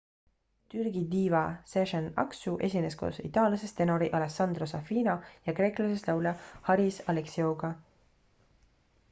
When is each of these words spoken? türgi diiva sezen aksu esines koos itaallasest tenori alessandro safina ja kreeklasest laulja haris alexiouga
türgi 0.75 1.01
diiva 1.09 1.41
sezen 1.73 2.07
aksu 2.23 2.53
esines 2.67 2.97
koos 3.01 3.19
itaallasest 3.29 3.77
tenori 3.81 4.09
alessandro 4.21 4.69
safina 4.73 5.15
ja 5.51 5.57
kreeklasest 5.61 6.11
laulja 6.13 6.35
haris 6.71 7.01
alexiouga 7.15 7.73